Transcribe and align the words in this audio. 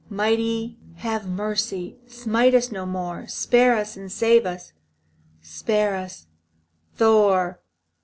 Mighty, 0.09 0.79
have 0.95 1.27
mercy, 1.29 1.99
Smite 2.07 2.55
us 2.55 2.71
no 2.71 2.87
more, 2.87 3.27
Spare 3.27 3.75
us 3.75 3.95
and 3.95 4.11
save 4.11 4.47
us, 4.47 4.73
Spare 5.41 5.93
us, 5.93 6.25
Thor! 6.95 7.59